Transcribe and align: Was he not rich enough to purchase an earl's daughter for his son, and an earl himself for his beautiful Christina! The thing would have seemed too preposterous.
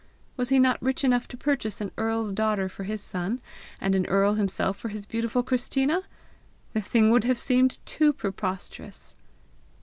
Was 0.35 0.49
he 0.49 0.57
not 0.57 0.81
rich 0.81 1.03
enough 1.03 1.27
to 1.27 1.37
purchase 1.37 1.79
an 1.79 1.91
earl's 1.95 2.31
daughter 2.31 2.67
for 2.67 2.85
his 2.85 3.03
son, 3.03 3.39
and 3.79 3.93
an 3.93 4.07
earl 4.07 4.33
himself 4.33 4.75
for 4.75 4.89
his 4.89 5.05
beautiful 5.05 5.43
Christina! 5.43 6.01
The 6.73 6.81
thing 6.81 7.11
would 7.11 7.25
have 7.25 7.37
seemed 7.37 7.77
too 7.85 8.11
preposterous. 8.11 9.13